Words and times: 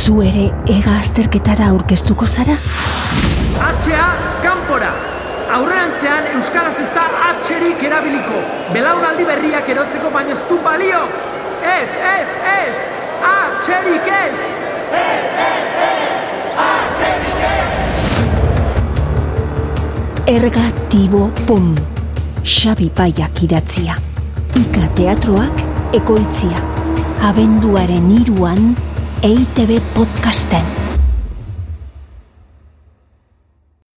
Zu 0.00 0.22
ere 0.24 0.46
ega 0.72 0.94
azterketara 0.96 1.66
aurkeztuko 1.74 2.24
zara? 2.26 2.54
Atxea, 3.66 4.06
kanpora! 4.40 4.88
Aurrerantzean 5.52 6.28
Euskaraz 6.38 6.78
ez 6.80 6.88
da 6.94 7.02
atxerik 7.26 7.82
erabiliko. 7.84 8.40
Belaunaldi 8.72 9.26
berriak 9.28 9.68
erotzeko 9.74 10.08
baino 10.14 10.32
ez 10.32 10.40
du 10.48 10.56
balio! 10.64 11.02
Ez, 11.74 11.90
ez, 12.14 12.32
ez! 12.54 12.80
Atxerik 13.28 14.08
ez! 14.16 14.40
Ergatibo 20.30 21.26
pum. 21.46 21.74
Xabi 22.40 22.88
Paiak 22.96 23.42
idatzia. 23.44 23.98
Ika 24.56 24.88
teatroak 24.96 25.66
ekoitzia. 26.00 26.62
Abenduaren 27.28 28.08
iruan 28.16 28.72
EITB 29.22 29.80
podcasten. 29.94 30.79